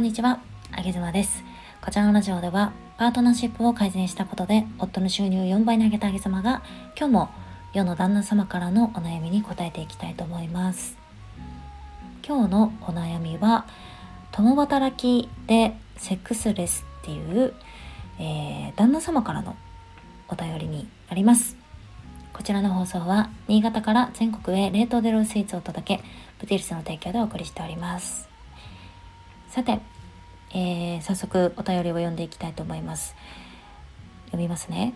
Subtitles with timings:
[0.00, 0.40] こんにちは、
[0.72, 1.44] あげずまです。
[1.82, 6.62] こちらのラジオでは、パートナーシップを改善したことで、夫の収入を4倍に上げたあげずまが、
[6.98, 7.28] 今日も
[7.74, 10.96] 世の旦那様からのお悩みに答えていきたいと思います。
[12.26, 13.66] 今日のお悩みは、
[14.32, 17.52] 共働きでセックスレスっていう、
[18.18, 19.54] えー、旦那様からの
[20.28, 21.58] お便りになります。
[22.32, 26.02] こちらの放送は新潟から全国へ冷凍でロースイーツをお届け、
[26.38, 28.29] ブティルスの提供でお送りしております。
[29.50, 29.80] さて、
[30.54, 33.16] えー、早速お便りを読んでいきたいと思います。
[34.26, 34.94] 読みますね。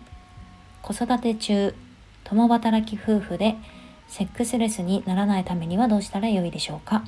[0.81, 1.75] 子育て中、
[2.23, 3.57] 共働き夫婦で
[4.07, 7.03] セックスレスにならないためにはどうしたらよいでしょうか？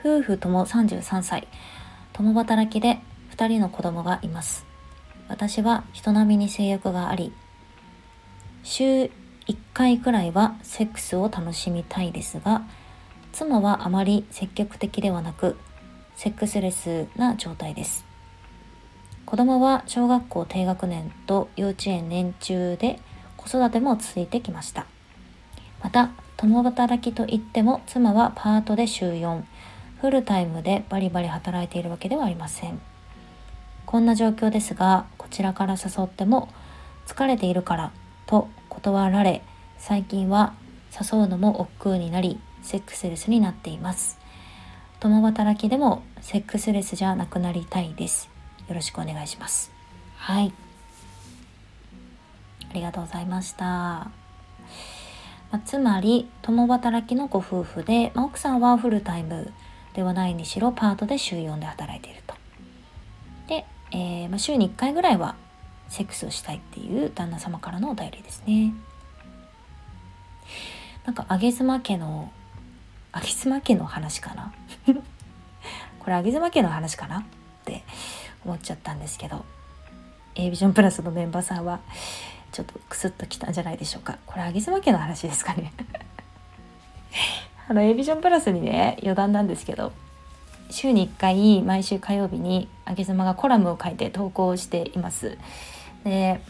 [0.00, 1.46] 夫婦とも33歳、
[2.12, 2.98] 共働きで
[3.36, 4.66] 2人の子供がいます。
[5.28, 7.32] 私は人並みに性欲があり、
[8.64, 9.10] 週1
[9.74, 12.62] 回くらいはセックスを楽しみたいですが
[13.32, 15.56] 妻はあまり積極的ではなく
[16.16, 18.04] セックスレスな状態です。
[19.24, 22.98] 子供は小学校低学年と幼稚園年中で
[23.36, 24.86] 子育ても続いてきました。
[25.82, 29.42] また共働きといっても妻はパートで週4
[30.00, 32.80] フルタイムでバリバリ働いているわけではありません。
[33.86, 36.48] こんな状況ですがこちらから誘っても
[37.06, 37.92] 疲れているから
[38.26, 39.42] と断られ
[39.78, 40.54] 最近は
[40.92, 44.18] 誘うのも億劫になりセックスレスになっています。
[45.00, 48.28] 共働きでもセックスレスじゃなくなりたいです。
[48.68, 49.72] よろしくお願いします。
[50.16, 50.52] はい。
[52.70, 53.64] ありがとうございました。
[55.50, 59.52] まあ、つまり共働きのご夫婦で、まあ、奥さんはフルタイム
[59.94, 62.34] ではないにしろパートで週4で働いていると。
[63.48, 65.34] で、えー、まあ、週に1回ぐらいは
[65.88, 68.72] セックスをしたいっていう旦那様からのお便りですね。
[71.04, 72.30] なんか、あげ妻家の、
[73.12, 74.52] あげ妻家の話かな？
[75.98, 77.20] これ、あげ妻家の話かな？
[77.20, 77.22] っ
[77.64, 77.82] て
[78.44, 79.44] 思っちゃったんですけど、
[80.34, 81.80] A ビジョンプラスのメンバーさんは、
[82.52, 84.18] ちょっとクスッときたんじゃないでしょうか。
[84.26, 85.72] これ、あげ妻家の話ですかね？
[87.68, 89.92] あの、A ビジョンプラスにね、余談なんですけど、
[90.70, 95.36] 週に1回毎週火曜日にあげ妻がコラムを書いて投稿しています。
[96.04, 96.40] で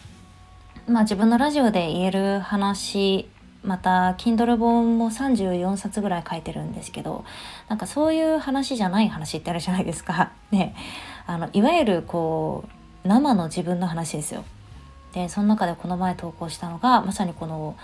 [0.87, 3.30] まあ自分のラジオで言える話
[3.63, 7.25] また Kindle 本も34冊ぐらい書いてるんですけど
[7.69, 10.33] なんかそういう話じゃない話ってあるじゃないですか。
[10.51, 10.75] ね
[11.27, 12.65] あのいわゆるこ
[13.05, 14.45] う生の自分の話ですよ。
[15.13, 17.77] でその中でこの前投稿したのがまさにこの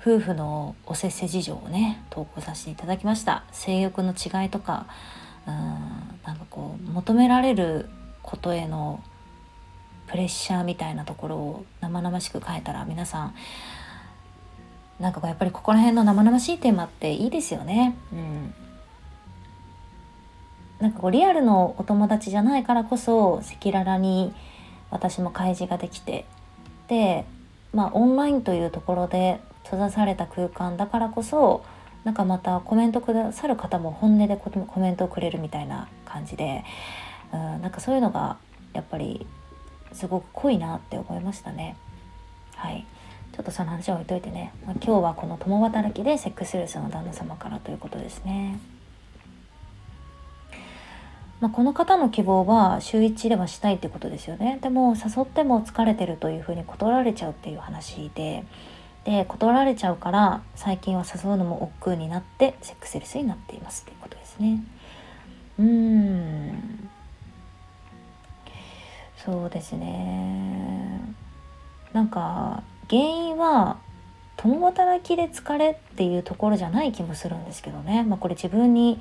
[0.00, 4.86] 夫婦のおせっせ事情をね投稿させていただきました性欲の違いとか
[5.46, 5.54] うん
[6.24, 7.88] なんかこう求められる
[8.22, 9.02] ことへの
[10.06, 13.34] プレッシャーみたいなところを生々しく変えたら皆さん
[15.00, 17.96] なんかこうやっぱりここら辺の生々しいテーマっていいですよね。
[18.12, 18.54] うん、
[20.78, 24.32] なんかこうリアルのお友達じゃないからこそ赤裸々に
[24.90, 26.26] 私も開示ができて
[26.88, 27.24] で
[27.72, 31.64] まあオンラインというところで閉ざされた空間だからこそ
[32.04, 36.64] なんかまたコメントくださる方も本音でコメントをくれるみたいな感じで、
[37.32, 38.36] うん、なんかそういうのが
[38.74, 39.26] やっぱり
[39.92, 41.76] すごく濃いなって思いましたね。
[42.54, 42.86] はい
[43.34, 48.60] ちょっとその話は置いといてね、まあ、今日はこの共働きでセックスレスの旦那様からということですね。
[51.40, 54.60] まあ、この方の希望は週1ではしたいってことですよね。
[54.62, 58.44] でも誘っても疲れてるというふうに断られちゃうっていう話で、
[59.04, 64.62] で断られちゃうから最近は誘うのも億劫になってセックスレスになっていますっていうことですね。
[65.58, 66.88] うん
[69.16, 71.00] そうですね
[71.92, 73.78] なんか原因は
[74.36, 79.00] 共働きで疲れっていうところじゃない気もするんですけどね、まあ、これ自分に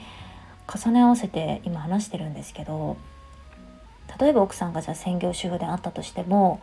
[0.74, 2.98] 重ね合わせて今話してるんですけど
[4.20, 6.62] 例えば奥さんがじゃあ専業主婦であったとしても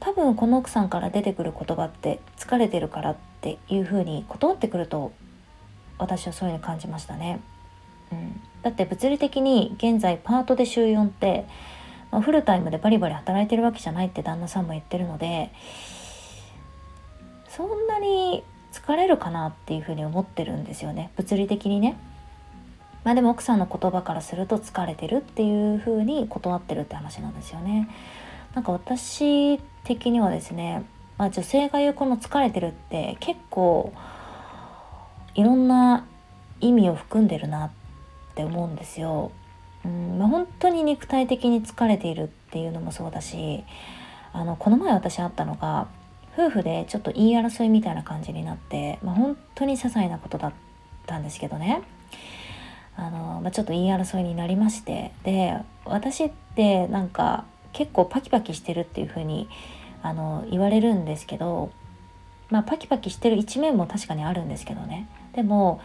[0.00, 5.12] 多分この奥さんから出てくる言葉って疲れてるからっていうふうに断ってくると
[5.96, 7.40] 私はそういうふうに感じましたね。
[8.12, 11.46] うん、だって物理的に現在パートで週4って
[12.14, 15.50] まあ、フルタイムでバリバリ働いてるわけじゃないって旦那さんも言ってるので
[17.56, 18.42] そんなに
[18.72, 21.96] 疲れるかなっていうふうに思ってるんですよね物理的にね。
[23.04, 27.88] まあでも奥さんの言葉からすると疲れてるっていうふうに断ってるって話なんですよね。
[28.54, 30.84] なんか私的にはですね、
[31.18, 33.92] まあ、女性が言うこの疲れてるって結構
[35.34, 36.06] いろんな
[36.60, 37.70] 意味を含んでるなっ
[38.34, 39.30] て思うんですよ。
[39.84, 43.64] うんまあ、本当に肉体的に疲れているっていうのもそうだし
[44.32, 45.88] あのこの前私会ったのが
[46.36, 50.52] 夫婦でちょっと言い争いみたいな感じになって、まあ、本当に些細なことだっ
[51.06, 51.82] たんですけどね。
[52.96, 59.48] あの、まあ、ちょっと言い争いになりましてで私ってなんか結構パキパキしてるっていう風に
[60.02, 61.70] あに言われるんですけど
[62.50, 65.08] まあパキパキしてる一面も確かにあるんですけどね。
[65.34, 65.80] でも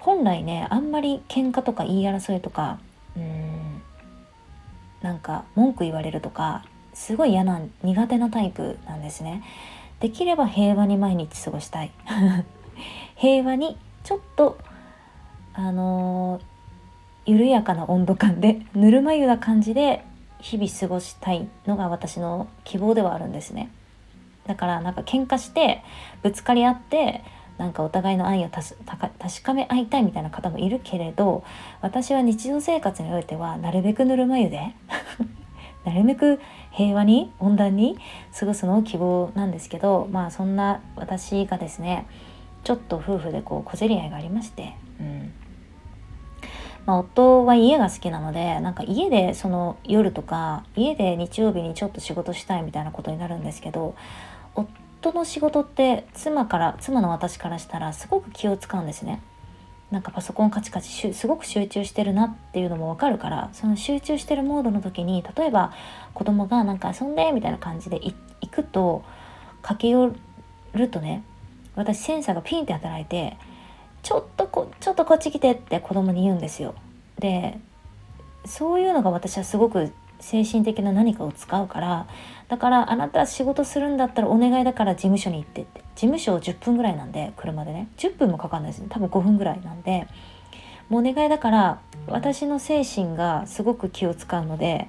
[0.00, 2.78] 本来ねあんまり喧嘩とか言い争いとか
[3.16, 3.82] うん
[5.00, 9.42] なんか文句言われるとかすごい嫌な苦手なタイプなんですね。
[10.00, 11.90] できれば平和に毎日過ごしたい。
[13.16, 14.58] 平和にちょっと
[15.52, 16.42] あのー、
[17.26, 20.04] 緩やかな温度感でぬるま湯な感じで
[20.40, 23.70] 日々過ごしたいのが私の希望ではあるんですね。
[24.46, 25.82] だからなんか喧嘩して
[26.22, 27.22] ぶつかり合って
[27.56, 28.74] なんかお互いの愛を確
[29.42, 31.44] かめ合いたいみたいな方もいるけれど
[31.80, 34.74] 私は日常生活においてはなるべくぬるま湯で
[35.84, 36.40] なるべく
[36.70, 37.98] 平和に温暖に
[38.38, 42.06] 過ごすのを希望なんですけどまあそんな私がですね
[42.64, 45.32] ちょっと夫婦でこう小競り合いがありまして、うん
[46.86, 53.94] まあ、夫は家が好きなのでなんか家でその夜とか家で日曜日にちょっと仕事したいみたいなことになるんですけど
[54.54, 59.22] 夫の仕事って妻から妻の私からしたらすごく気を使うんですね。
[59.90, 65.72] なんかパソコンカチカチすごく集中してるなっていうのもわかるからその集中してるモードの時に例えば
[66.14, 68.14] 子供がなんか遊んでみたいな感じで行
[68.50, 69.04] くと
[69.62, 70.14] 駆け寄
[70.72, 71.22] るとね
[71.76, 73.36] 私センサーがピンって働いて
[74.02, 76.74] ちょっとこちょっとこっち来てって子供に言うんですよ。
[77.18, 77.58] で
[78.44, 82.06] そういうのが私はすごく精神的な何かを使うから
[82.48, 87.88] だからあなた仕事するんだったらお願いだから事務所に行ってって事務所10分ぐらいなんで車でね。
[87.98, 88.86] 10分もかかんないですね。
[88.90, 90.06] 多分5分ぐらいなんで。
[90.88, 94.88] もうお願いだから私の精神がすごく気を使うので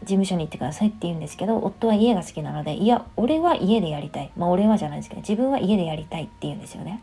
[0.00, 4.30] 事務所に行ってくださいって言うんですけど夫は家が好きなのでいや俺は家でやりたい。
[4.36, 7.02] まあ俺はじゃないですけど自分は家でやりたいって言うんですよね。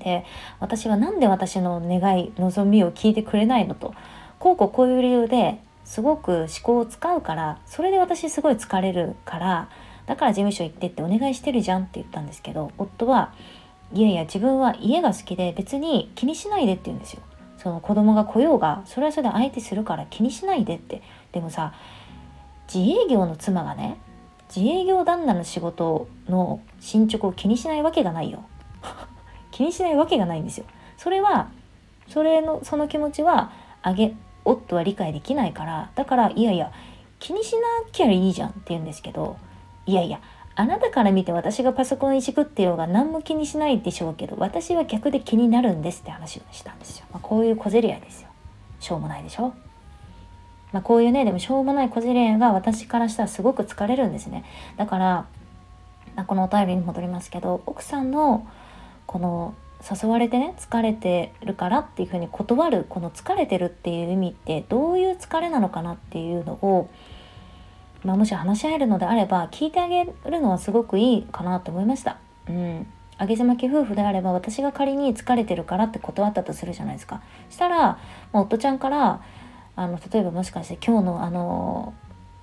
[0.00, 0.24] で
[0.60, 3.94] 私は何で私の願い望みを聞いてくれないのと。
[4.38, 9.68] こうこうこういう理由ですごく思考を使うからそれで私すごい疲れるから
[10.08, 13.34] だから事務所行ってってお願いしてるじゃんって言ったんですけど夫は
[13.92, 17.22] いやいや自分は家が好きで別に気にしないでって言うんですよ。
[17.58, 21.02] その子供が来ようがそれはそれで相手するから気にしないでって。
[21.32, 21.74] でもさ
[22.72, 23.98] 自営業の妻がね
[24.54, 28.44] 自営業旦那の仕事の進捗を気にしないわけがないよ。
[29.50, 30.64] 気にしないわけがないんですよ。
[30.96, 31.48] それは
[32.08, 33.50] それのその気持ちは
[33.82, 34.14] あげ
[34.44, 36.72] 夫は理解できないからだからいやいや
[37.18, 37.60] 気にしな
[37.92, 39.36] きゃいいじゃんって言うんですけど
[39.88, 40.20] いやいや
[40.54, 48.28] あなたから見て私がパソコンいじくってようが何も気にしないでしょうけど私は逆で気になるんですって話をしたんですよ、まあ、こういう小競り合いですよ。
[48.80, 49.54] しょうもないでしょ？
[50.72, 54.44] まあ、こういうねでもしょうもない小競り合いが私からしたらすごく疲れるんですね。
[54.76, 55.26] だから、
[56.16, 58.46] まあ、このお便りに戻りますけど奥さんの
[59.06, 59.54] この
[59.90, 66.90] 誘われてね疲れてるからっていうふうに断るこの疲れてるっていう意味ってどういう疲れなのかなっていうのを、
[68.04, 72.18] まあ、もし話し合えるのであれば聞いてあげるのはすごくいいかなと思いました。
[72.48, 72.86] うん
[73.20, 77.20] 上げ妻家夫婦であれば私が仮に疲れてるからって断ったとするじゃないですか。
[77.50, 77.98] したら、ま
[78.34, 79.20] あ、夫ちゃんから
[79.74, 81.94] あの例えばもしかして今日のあの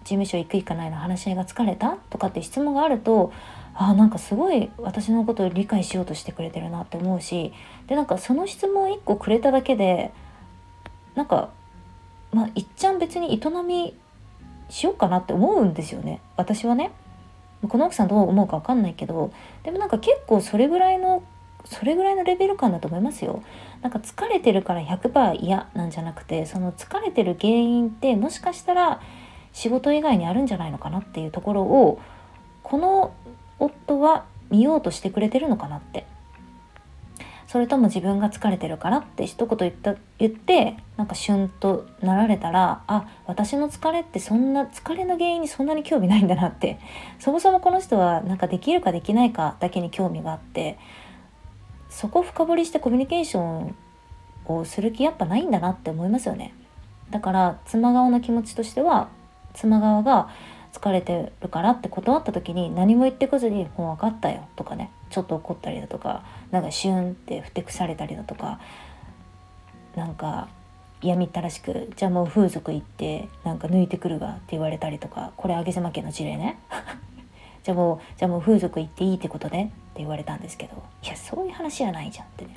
[0.03, 3.33] 事務所行く行かないの話し合いが疲れたとかって質問があると
[3.73, 7.53] あなんかすごい私のことを理解しようとしてくれてるなって思うし
[7.87, 10.13] でなんかその質問1個くれただけで
[11.15, 11.49] なんか
[12.31, 13.95] まあいっちゃん別に営み
[14.69, 16.21] しようかなって思うんですよね。
[16.37, 16.91] 私はね。
[17.67, 19.31] この奥さんどう思うか分かんないけど。
[19.63, 21.23] でもなんか結構それぐらいの
[21.65, 23.41] それぐらいのレベル感だと思いますよ。
[23.81, 29.01] なんか疲れてるから100%嫌なんじゃなくてその疲れてる原因ってもしかしたら
[29.51, 31.99] 仕事以外にあるんじゃないのかなっていうところを
[32.63, 33.13] この
[33.59, 36.05] 夫は見ようとしてくれてるのかなって。
[37.55, 46.79] それとも自分が疲れてるからって一言言った言ってなんかシュンとなられたらあ私の疲れってそんな疲れの原因にそんなに興味ないんだなって。
[47.17, 50.77] そもそもこの人はなんかできるかできないかだけに興味があって
[51.87, 53.75] そこ深掘りしてコミュニケーション
[54.47, 56.53] をする気やっぱないんだなって思いますよね。
[57.09, 59.07] だから妻側の気持ちとしては
[59.53, 60.27] 妻側が
[60.75, 68.59] 疲れてるからって断った時に何も言ってこずに「もう分かったよ」とかねちょっと怒ったりだとかなんかシュンってふてくされたりだとか
[69.95, 70.49] なんか
[71.01, 76.57] 嫌みったらしく「じゃあもう風俗行ってなんか抜いてくるわ」って言われたりとかこれ上妻家の事例ね。
[77.63, 82.55] じゃあもうじゃあもう風俗行っていいってことねって言われたんですけどいやそういう話じゃないじゃんってね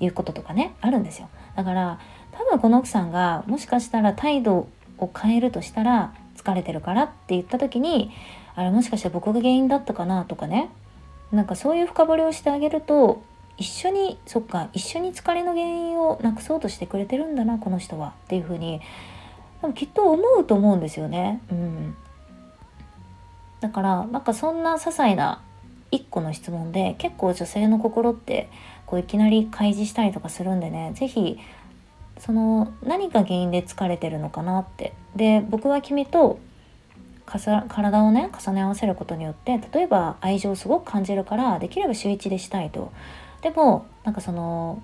[0.00, 1.28] いうこととかねあるんですよ。
[1.54, 1.98] だから
[2.32, 8.10] 多分この奥さんがもしかしたら態度を変えるとしたら疲れてるからって言った時に
[8.54, 10.70] あれもしかして僕が原因だったかなとかね
[11.30, 13.22] なんかそういう深掘りをしてあげると
[13.56, 18.80] 一緒にそっか一緒に疲れの原因をなくそうとしてくれてるんだなこの人はっていうふうに
[19.74, 21.40] きっと思うと思うんですよね。
[21.50, 21.96] うん、
[23.60, 25.40] だからなんかそんな些細な
[25.92, 28.50] 一個の質問で結構女性の心って
[28.86, 31.38] こういきなり開示したりとかするんでね是非
[32.18, 34.92] その何が原因で疲れてるのかなって。
[35.16, 36.38] で僕は君と
[37.26, 42.92] 体をね重ね合わせることによって例えば愛情をすごく感じるからできれば週1でしたいと。
[43.42, 44.82] でもなんかその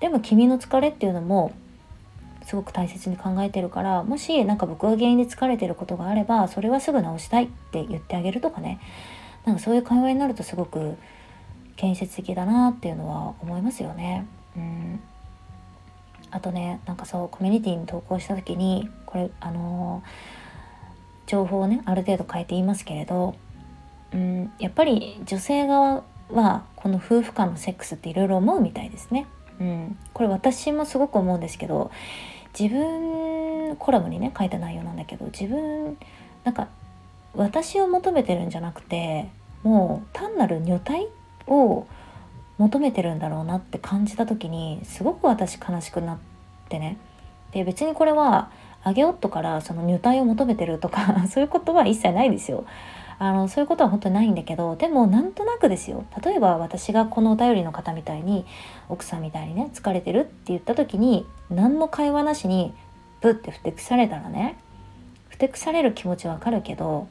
[0.00, 1.52] でも君の疲れっていうのも
[2.44, 8.80] すごく大切に考えてるからもし何か僕が原因で疲れてることがあればそれはすぐ直したいって言ってあげるとかね。
[9.44, 10.96] なんかそういう会話になるとすごく
[11.76, 14.26] 建設的だなっていうのは思いますよね。
[14.56, 15.00] うん。
[16.32, 23.36] あとねなんかそうコミュニティに投稿した時にこれあのー、情報をねある程度変えて言いますけれど、
[24.12, 29.26] うん、やっぱり女性側はこの夫婦間のセックスっていろいろ思うみたいですね。
[29.60, 31.90] うん、これ私もすごく思うんですけど
[32.58, 35.96] 自分コラムにね書いた内容なんだけど自分
[36.42, 36.68] なんか
[37.34, 39.28] 私を求めてるんじゃなくて
[39.62, 41.06] もう単なる女体
[41.46, 41.86] を
[42.62, 46.18] 求めてるんだろうなって感じた時にすごく私悲しくなっ
[46.68, 46.96] てね。
[47.50, 48.50] で別にこれは
[48.84, 52.64] あげ夫からその女体を求めてるとか そういうことは一切ないですよ。
[53.18, 56.04] あのそういうことは本当にないんだけどでもなんとなくですよ。
[56.24, 58.44] 例えば私がこのお便りの方みたいに
[58.88, 62.72] 奥さんみたいにね疲れてるって言った時に何も会話なしに
[63.20, 64.56] ブッてふてくされたらね
[65.28, 67.06] ふてくされる気持ちわかるけど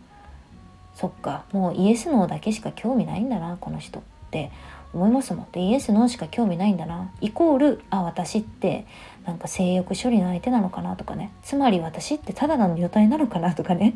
[0.96, 4.51] そっかもうイエスノーだけしか興味ないんだなこの人って
[4.93, 5.51] 思いますもん。
[5.51, 7.12] でイエスノーしか興味ないんだな。
[7.21, 8.86] イコールあ私って
[9.25, 11.31] なんか性欲処理の相手なのかなとかね。
[11.43, 13.93] つまり私ってただの女体なのかなとかね。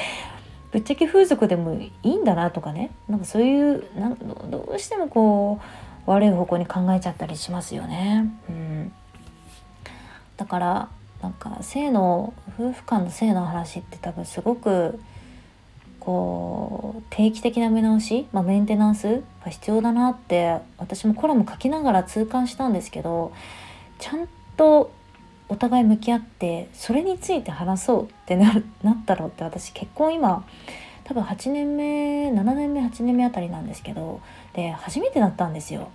[0.72, 2.90] ぶっちゃけ風俗でもいいんだなとかね。
[3.08, 4.16] なんかそういうなん
[4.50, 5.60] どうしてもこ
[6.06, 8.30] う悪い方向に考えちゃったりしますよね。
[8.48, 8.92] うん、
[10.36, 10.88] だから
[11.22, 15.00] なんか性の夫婦間の性の話って多分すごく
[16.06, 23.32] こう定期的な見直し、まあ、メンテナンスが必要だなって私もコラム書きながら痛感したんですけど
[23.98, 24.92] ちゃんと
[25.48, 30.44] お互い向き合ってそれについて話そうってな ったろうって私結婚今
[31.02, 34.20] 多分8年目7年目8年目あたりなんですけど
[34.52, 35.88] で初めてだったんですよ。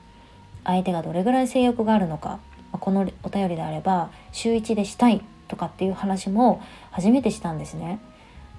[0.65, 2.39] 相手がどれぐらい性欲があるのか
[2.73, 7.99] このお便りであれば週1でしたいとかっていう話も初めてしたんですね。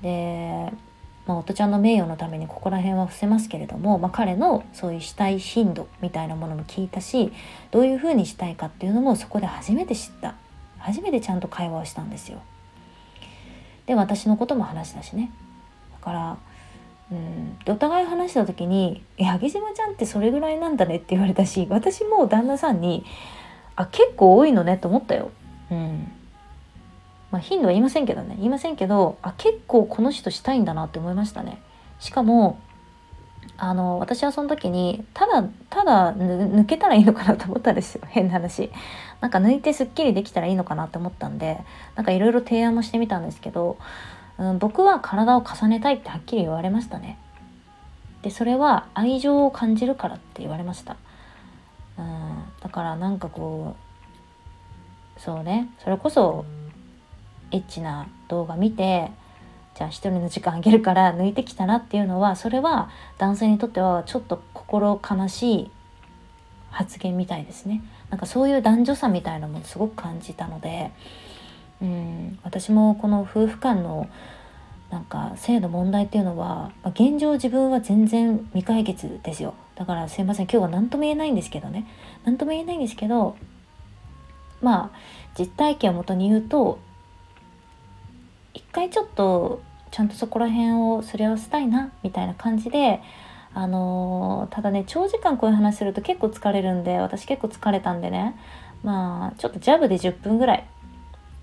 [0.00, 0.72] で
[1.26, 7.32] まあ、夫ちゃんの名誉のためにここら辺は伏せますけれども、まあ、彼のそういうしたい頻度みたいなものも聞いたし
[7.70, 10.34] どういうふうにしたいかっていうのもそこで初めて知った
[10.78, 12.42] 初めてちゃんと会話をしたんですよ。
[13.86, 15.30] で私のことも話したしね
[15.92, 16.38] だから
[17.10, 23.04] うんお互い話した時に「八木島ちゃんってそれぐらいなんだね」って言われたし私も旦那さんに
[23.76, 25.30] 「あ結構多いのね」と思ったよ。
[25.70, 26.11] うん
[27.32, 28.34] まあ、頻度は言いませんけどね。
[28.36, 31.60] 言いませんけどあ結構この人したいんだなって思いましたね。
[31.98, 32.60] しかも
[33.56, 38.02] あの私はその時にただただ抜けたらいいのかなと思ったんですよ。
[38.10, 38.70] 変な話。
[39.22, 41.62] なんか抜いてすっきりできたらいいのかなって思ったんで
[41.96, 43.78] なんかいろいろ提案もしてみたんですけど、
[44.36, 47.16] うん、僕は体を重ねたいってはっきり言われましたね。
[48.20, 50.96] でそれは愛情を感じるからって言われました、
[51.98, 53.74] うん、だからなんかこ
[55.16, 55.70] うそうね。
[55.78, 56.44] それこそ
[57.52, 59.10] エッチな動画見て
[59.74, 65.70] じゃあ一人の時間あげるから抜いてきたなっていうのはそれは男性にとってはちょっと心悲しい
[66.70, 67.82] 発言みたいですね。
[68.10, 70.90] なんかそういう男女差みたいなのもすごく感じたので
[71.80, 74.08] うん私もこの夫婦間の
[74.90, 79.54] なんか性の問題っていうのは、まあ、現状自分は全然未解決ですよ。
[79.74, 81.86] だからすいません今日は何とも言えないんですけどね。
[82.24, 83.36] 何とも言えないんですけど
[84.60, 84.98] まあ
[85.38, 86.78] 実体験をもとに言うと
[88.72, 89.60] 回ちょっと
[89.90, 93.00] ちゃんとそこら辺をすり合わせたいなみたいな感じで
[93.54, 98.34] あのー、ただね長時間こういう話すると結構疲れるんで私結構疲れたんでね
[98.82, 100.66] まあちょっとジャブで10分ぐらい。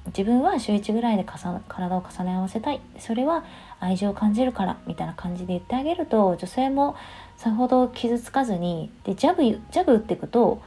[0.08, 2.82] 自分は週1ぐらいで体を重ね合わせたい。
[2.98, 3.44] それは
[3.80, 6.96] 愛情を感じるからみたいな感じで言ってあげると女性も
[7.38, 10.62] さほど傷つかずにでジャブジャブ打っていくと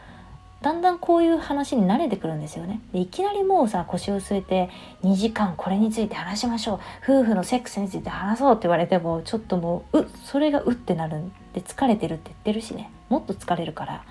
[0.63, 2.81] だんだんこういう話に慣れてくるんですよね。
[2.93, 4.71] でいきなりもうさ腰を据えて
[5.03, 7.21] 2時間これについて話しましょう。
[7.21, 12.91] 夫婦のセックスについて話そうって言われてもちょっともううそれがうってなるんで疲れてるって言ってるしね。
[13.09, 14.05] もっと疲れるから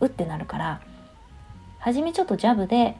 [0.00, 0.80] うってなるから
[1.78, 2.96] 初めちょっとジャブで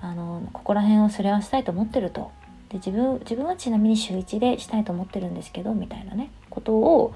[0.00, 2.30] あのここら辺をすり合わせたいと思ってると。
[2.68, 7.14] で自分自分はちなみに週1でしたいと思ってるんですけどみたいなねことを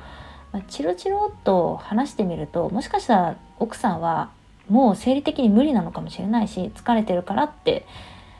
[0.53, 4.31] まあ、チロチロっと話してみるともしかしたら奥さんは
[4.71, 7.87] もう生理的に無理なのかもしれないし疲れてるからって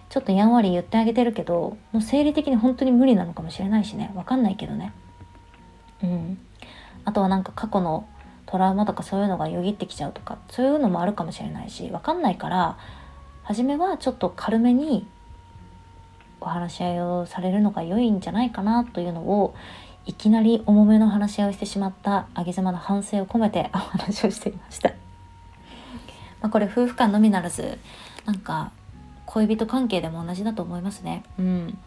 [0.09, 4.11] ちょっとやんわり言ってあげてるけどもう生理的に本当に無理なのかもしれないしね。
[4.15, 4.93] わかんないけどね。
[6.03, 6.39] うん。
[7.05, 8.07] あとはなんか過去の
[8.47, 12.79] トラウマとかそういうのがよぎってきちゃうとかそういうのもあるかもしれないしわかんないから
[13.45, 15.07] 初めはちょっと軽めに
[16.41, 19.55] お話し合いをされるのが良いんじゃないかなというのを
[20.07, 25.10] いきなり重めの話し合いをしてしまったあげ妻の反省を込めてお話をしていました。
[26.41, 27.79] まあ、これ夫婦間のみならず
[28.25, 28.73] なんか
[29.27, 31.25] 恋人関係でも同じだと思いますね。
[31.39, 31.79] うん。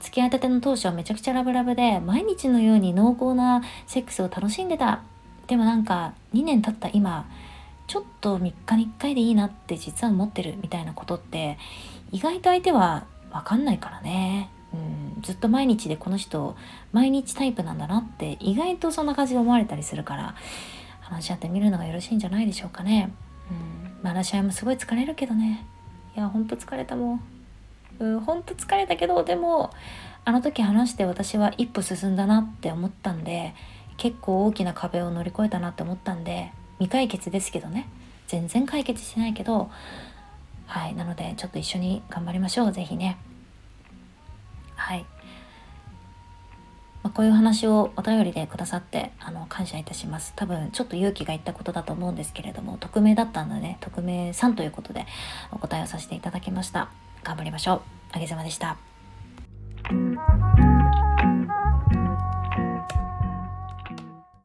[0.00, 5.02] 付き合いたての当初はめちゃくちゃラブラブで毎日のように濃厚なセックスを楽しんでた。
[5.46, 7.28] でもなんか2年経った今
[7.86, 11.56] ちょっと3日に1回でいいなって実は思ってるみたいなことって
[12.10, 14.50] 意外と相手は分かんないからね。
[14.74, 16.56] うん、ずっと毎日でこの人
[16.92, 20.34] 毎日タイプなんだなって意外とそんな感じで思われたりするから
[21.00, 23.12] 話し合ってみるのがよろしいんじゃないでしょうかね。
[23.50, 25.64] うん、話し合いもすごい疲れるけどね。
[26.16, 27.20] いやほんと疲れたもん。
[27.98, 29.70] うん、ほんと疲れたけどでも
[30.24, 33.54] あの時話して私は一歩進んだなって思ったんで
[33.96, 37.88] 結構大きな壁を乗り越えたなって思ったんで未解決ですけどね。
[38.26, 39.70] 全然解決してないけど
[40.66, 42.72] はいなのでちょっと一緒に頑張りましょう。
[42.72, 43.16] 是非ね。
[44.74, 45.06] はい、
[47.06, 50.32] まあ、こういう話をお便りでくださってあの感謝いたします。
[50.34, 55.06] 多分ちょっと勇気がいったことだと思うんですけれども匿名だったのでね匿名さんということで
[55.52, 56.90] お答えをさせていただきました。
[57.22, 57.80] 頑張りましょう。
[58.10, 58.95] あげざまでした。